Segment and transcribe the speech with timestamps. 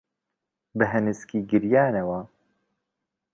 [0.77, 2.21] بە هەنسکی گریانەوە